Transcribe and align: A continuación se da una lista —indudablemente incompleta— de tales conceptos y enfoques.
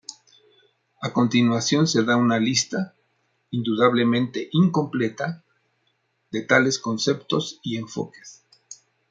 A 1.03 1.13
continuación 1.13 1.87
se 1.87 2.03
da 2.03 2.15
una 2.17 2.39
lista 2.39 2.95
—indudablemente 3.51 4.49
incompleta— 4.51 5.43
de 6.31 6.41
tales 6.41 6.79
conceptos 6.79 7.59
y 7.61 7.77
enfoques. 7.77 8.43